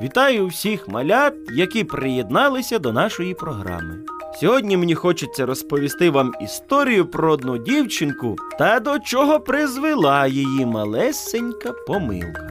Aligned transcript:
Вітаю 0.00 0.46
всіх 0.46 0.88
малят, 0.88 1.34
які 1.52 1.84
приєдналися 1.84 2.78
до 2.78 2.92
нашої 2.92 3.34
програми. 3.34 3.98
Сьогодні 4.40 4.76
мені 4.76 4.94
хочеться 4.94 5.46
розповісти 5.46 6.10
вам 6.10 6.32
історію 6.40 7.06
про 7.06 7.32
одну 7.32 7.58
дівчинку 7.58 8.36
та 8.58 8.80
до 8.80 8.98
чого 8.98 9.40
призвела 9.40 10.26
її 10.26 10.66
малесенька 10.66 11.72
помилка. 11.72 12.50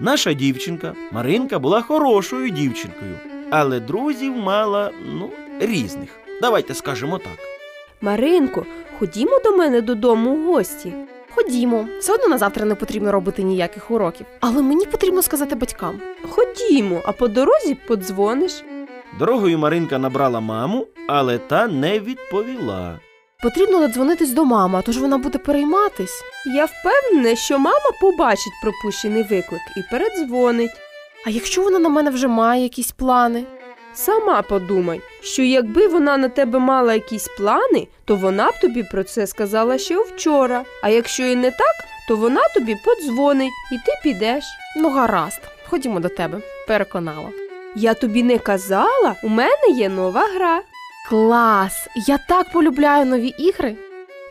Наша 0.00 0.32
дівчинка 0.32 0.94
Маринка 1.12 1.58
була 1.58 1.82
хорошою 1.82 2.50
дівчинкою, 2.50 3.18
але 3.50 3.80
друзів 3.80 4.36
мала, 4.36 4.90
ну, 5.12 5.30
різних. 5.60 6.10
Давайте 6.40 6.74
скажемо 6.74 7.18
так. 7.18 7.55
Маринко, 8.00 8.66
ходімо 8.98 9.40
до 9.44 9.56
мене 9.56 9.80
додому 9.80 10.30
у 10.30 10.52
гості. 10.52 10.92
Ходімо, 11.34 11.88
все 11.98 12.14
одно 12.14 12.28
на 12.28 12.38
завтра 12.38 12.64
не 12.64 12.74
потрібно 12.74 13.12
робити 13.12 13.42
ніяких 13.42 13.90
уроків. 13.90 14.26
Але 14.40 14.62
мені 14.62 14.86
потрібно 14.86 15.22
сказати 15.22 15.54
батькам. 15.54 16.00
Ходімо, 16.30 17.02
а 17.06 17.12
по 17.12 17.28
дорозі 17.28 17.76
подзвониш. 17.86 18.64
Дорогою 19.18 19.58
Маринка 19.58 19.98
набрала 19.98 20.40
маму, 20.40 20.86
але 21.08 21.38
та 21.38 21.66
не 21.66 22.00
відповіла. 22.00 23.00
Потрібно 23.42 23.80
додзвонитись 23.80 24.32
до 24.32 24.44
мами, 24.44 24.78
а 24.78 24.82
то 24.82 24.92
ж 24.92 25.00
вона 25.00 25.18
буде 25.18 25.38
перейматись. 25.38 26.22
Я 26.56 26.64
впевнена, 26.64 27.36
що 27.36 27.58
мама 27.58 27.90
побачить 28.00 28.52
пропущений 28.62 29.22
виклик 29.22 29.60
і 29.76 29.80
передзвонить. 29.90 30.70
А 31.26 31.30
якщо 31.30 31.62
вона 31.62 31.78
на 31.78 31.88
мене 31.88 32.10
вже 32.10 32.28
має 32.28 32.62
якісь 32.62 32.92
плани? 32.92 33.44
Сама 33.96 34.42
подумай, 34.42 35.00
що 35.20 35.42
якби 35.42 35.88
вона 35.88 36.16
на 36.16 36.28
тебе 36.28 36.58
мала 36.58 36.94
якісь 36.94 37.28
плани, 37.28 37.88
то 38.04 38.16
вона 38.16 38.50
б 38.50 38.60
тобі 38.60 38.82
про 38.82 39.04
це 39.04 39.26
сказала 39.26 39.78
ще 39.78 39.98
вчора. 39.98 40.64
А 40.82 40.88
якщо 40.88 41.22
і 41.22 41.36
не 41.36 41.50
так, 41.50 41.74
то 42.08 42.16
вона 42.16 42.40
тобі 42.54 42.76
подзвонить 42.84 43.52
і 43.72 43.74
ти 43.74 43.92
підеш. 44.02 44.44
Ну, 44.76 44.90
гаразд, 44.90 45.40
ходімо 45.68 46.00
до 46.00 46.08
тебе, 46.08 46.38
переконала. 46.68 47.28
Я 47.74 47.94
тобі 47.94 48.22
не 48.22 48.38
казала, 48.38 49.14
у 49.22 49.28
мене 49.28 49.68
є 49.68 49.88
нова 49.88 50.26
гра. 50.34 50.62
Клас! 51.08 51.88
Я 52.06 52.18
так 52.28 52.52
полюбляю 52.52 53.06
нові 53.06 53.28
ігри. 53.28 53.76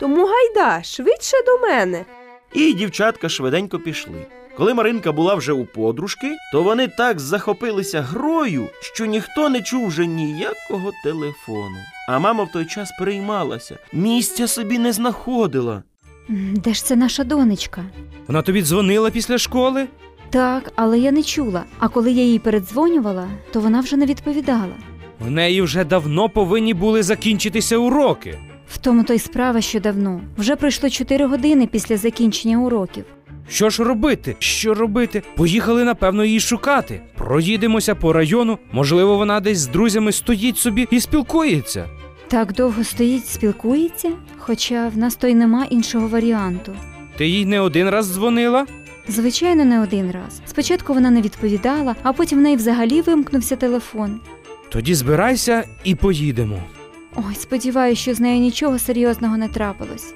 Тому 0.00 0.26
гайда, 0.26 0.82
швидше 0.82 1.36
до 1.46 1.58
мене. 1.58 2.04
І 2.52 2.72
дівчатка 2.72 3.28
швиденько 3.28 3.78
пішли. 3.78 4.26
Коли 4.56 4.74
Маринка 4.74 5.12
була 5.12 5.34
вже 5.34 5.52
у 5.52 5.64
подружки, 5.64 6.36
то 6.52 6.62
вони 6.62 6.88
так 6.88 7.20
захопилися 7.20 8.00
грою, 8.02 8.68
що 8.80 9.06
ніхто 9.06 9.48
не 9.48 9.62
чув 9.62 9.86
вже 9.86 10.06
ніякого 10.06 10.92
телефону. 11.04 11.76
А 12.08 12.18
мама 12.18 12.44
в 12.44 12.52
той 12.52 12.64
час 12.64 12.90
переймалася, 12.98 13.78
місця 13.92 14.46
собі 14.48 14.78
не 14.78 14.92
знаходила. 14.92 15.82
Де 16.52 16.74
ж 16.74 16.84
це 16.84 16.96
наша 16.96 17.24
донечка? 17.24 17.84
Вона 18.26 18.42
тобі 18.42 18.62
дзвонила 18.62 19.10
після 19.10 19.38
школи? 19.38 19.86
Так, 20.30 20.72
але 20.76 20.98
я 20.98 21.12
не 21.12 21.22
чула. 21.22 21.64
А 21.78 21.88
коли 21.88 22.12
я 22.12 22.22
їй 22.22 22.38
передзвонювала, 22.38 23.28
то 23.52 23.60
вона 23.60 23.80
вже 23.80 23.96
не 23.96 24.06
відповідала. 24.06 24.74
В 25.20 25.30
неї 25.30 25.62
вже 25.62 25.84
давно 25.84 26.28
повинні 26.28 26.74
були 26.74 27.02
закінчитися 27.02 27.76
уроки. 27.76 28.38
В 28.68 28.78
тому 28.78 29.04
то 29.04 29.12
й 29.14 29.18
справа, 29.18 29.60
що 29.60 29.80
давно. 29.80 30.20
Вже 30.38 30.56
пройшло 30.56 30.90
4 30.90 31.26
години 31.26 31.66
після 31.66 31.96
закінчення 31.96 32.58
уроків. 32.58 33.04
Що 33.48 33.70
ж 33.70 33.84
робити? 33.84 34.36
Що 34.38 34.74
робити? 34.74 35.22
Поїхали, 35.36 35.84
напевно, 35.84 36.24
її 36.24 36.40
шукати. 36.40 37.00
Проїдемося 37.14 37.94
по 37.94 38.12
району. 38.12 38.58
Можливо, 38.72 39.16
вона 39.16 39.40
десь 39.40 39.58
з 39.58 39.66
друзями 39.66 40.12
стоїть 40.12 40.58
собі 40.58 40.88
і 40.90 41.00
спілкується. 41.00 41.88
Так 42.28 42.52
довго 42.52 42.84
стоїть, 42.84 43.26
спілкується, 43.26 44.10
хоча 44.38 44.88
в 44.88 44.98
нас 44.98 45.16
то 45.16 45.26
й 45.26 45.34
нема 45.34 45.64
іншого 45.70 46.08
варіанту. 46.08 46.72
Ти 47.16 47.26
їй 47.28 47.46
не 47.46 47.60
один 47.60 47.88
раз 47.90 48.12
дзвонила? 48.14 48.66
Звичайно, 49.08 49.64
не 49.64 49.80
один 49.82 50.10
раз. 50.10 50.40
Спочатку 50.46 50.94
вона 50.94 51.10
не 51.10 51.20
відповідала, 51.22 51.94
а 52.02 52.12
потім 52.12 52.38
в 52.38 52.42
неї 52.42 52.56
взагалі 52.56 53.00
вимкнувся 53.00 53.56
телефон. 53.56 54.20
Тоді 54.68 54.94
збирайся 54.94 55.64
і 55.84 55.94
поїдемо. 55.94 56.62
Ой, 57.16 57.34
сподіваюся, 57.34 58.02
що 58.02 58.14
з 58.14 58.20
нею 58.20 58.40
нічого 58.40 58.78
серйозного 58.78 59.36
не 59.36 59.48
трапилось. 59.48 60.14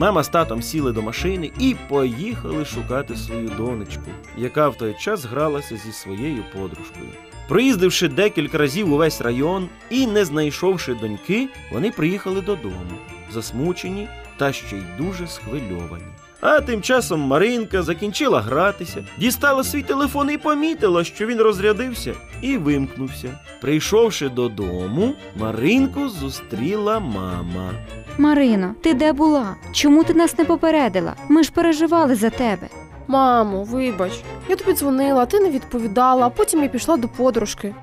Мама 0.00 0.22
з 0.22 0.28
татом 0.28 0.62
сіли 0.62 0.92
до 0.92 1.02
машини 1.02 1.50
і 1.58 1.76
поїхали 1.88 2.64
шукати 2.64 3.16
свою 3.16 3.48
донечку, 3.48 4.10
яка 4.36 4.68
в 4.68 4.78
той 4.78 4.94
час 5.00 5.24
гралася 5.24 5.76
зі 5.76 5.92
своєю 5.92 6.44
подружкою. 6.52 7.08
Проїздивши 7.48 8.08
декілька 8.08 8.58
разів 8.58 8.92
увесь 8.92 9.20
район 9.20 9.68
і 9.90 10.06
не 10.06 10.24
знайшовши 10.24 10.94
доньки, 10.94 11.48
вони 11.72 11.90
приїхали 11.90 12.40
додому, 12.40 12.98
засмучені 13.32 14.08
та 14.36 14.52
ще 14.52 14.76
й 14.76 14.82
дуже 14.98 15.26
схвильовані. 15.26 16.04
А 16.40 16.60
тим 16.60 16.82
часом 16.82 17.20
Маринка 17.20 17.82
закінчила 17.82 18.40
гратися, 18.40 19.04
дістала 19.18 19.64
свій 19.64 19.82
телефон 19.82 20.30
і 20.30 20.38
помітила, 20.38 21.04
що 21.04 21.26
він 21.26 21.38
розрядився 21.38 22.14
і 22.42 22.56
вимкнувся. 22.56 23.28
Прийшовши 23.60 24.28
додому, 24.28 25.12
Маринку 25.36 26.08
зустріла 26.08 27.00
мама. 27.00 27.70
Марино, 28.18 28.74
ти 28.82 28.94
де 28.94 29.12
була? 29.12 29.56
Чому 29.72 30.04
ти 30.04 30.14
нас 30.14 30.38
не 30.38 30.44
попередила? 30.44 31.14
Ми 31.28 31.42
ж 31.42 31.52
переживали 31.52 32.14
за 32.14 32.30
тебе. 32.30 32.68
Мамо, 33.06 33.64
вибач, 33.64 34.12
я 34.48 34.56
тобі 34.56 34.72
дзвонила, 34.72 35.26
ти 35.26 35.40
не 35.40 35.50
відповідала, 35.50 36.26
а 36.26 36.30
потім 36.30 36.62
я 36.62 36.68
пішла 36.68 36.96
до 36.96 37.08
подружки. 37.08 37.74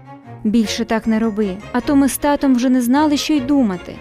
Більше 0.44 0.86
так 0.86 1.08
не 1.08 1.20
роби, 1.20 1.58
а 1.72 1.82
то 1.82 1.96
ми 1.96 2.10
з 2.10 2.18
татом 2.18 2.56
вже 2.56 2.70
не 2.70 2.82
знали, 2.82 3.18
що 3.18 3.34
й 3.34 3.42
думати. 3.42 3.96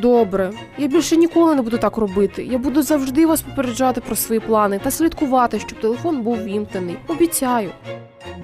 Добре, 0.00 0.52
я 0.78 0.86
більше 0.86 1.16
ніколи 1.16 1.54
не 1.54 1.62
буду 1.62 1.78
так 1.78 1.96
робити. 1.96 2.44
Я 2.44 2.58
буду 2.58 2.82
завжди 2.82 3.26
вас 3.26 3.42
попереджати 3.42 4.00
про 4.00 4.16
свої 4.16 4.40
плани 4.40 4.78
та 4.78 4.90
слідкувати, 4.90 5.58
щоб 5.58 5.80
телефон 5.80 6.22
був 6.22 6.42
вімкнений. 6.42 6.96
Обіцяю. 7.08 7.70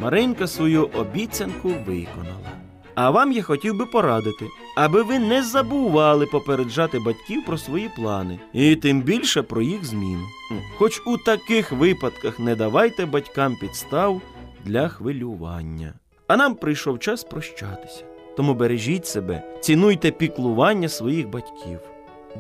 Маринка 0.00 0.46
свою 0.46 0.84
обіцянку 0.84 1.68
виконала. 1.68 2.50
А 2.94 3.10
вам 3.10 3.32
я 3.32 3.42
хотів 3.42 3.78
би 3.78 3.86
порадити, 3.86 4.46
аби 4.76 5.02
ви 5.02 5.18
не 5.18 5.42
забували 5.42 6.26
попереджати 6.26 6.98
батьків 6.98 7.44
про 7.44 7.58
свої 7.58 7.90
плани, 7.96 8.38
і 8.52 8.76
тим 8.76 9.02
більше 9.02 9.42
про 9.42 9.62
їх 9.62 9.84
зміну. 9.84 10.24
Ну, 10.52 10.58
Хоч 10.78 11.02
у 11.06 11.18
таких 11.18 11.72
випадках 11.72 12.38
не 12.38 12.56
давайте 12.56 13.06
батькам 13.06 13.56
підстав 13.60 14.20
для 14.64 14.88
хвилювання. 14.88 15.92
А 16.28 16.36
нам 16.36 16.54
прийшов 16.54 16.98
час 16.98 17.24
прощатися. 17.24 18.04
Тому 18.36 18.54
бережіть 18.54 19.06
себе, 19.06 19.42
цінуйте 19.60 20.10
піклування 20.10 20.88
своїх 20.88 21.28
батьків. 21.28 21.80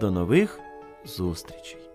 До 0.00 0.10
нових 0.10 0.60
зустрічей! 1.04 1.85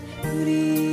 Christ. 0.00 0.91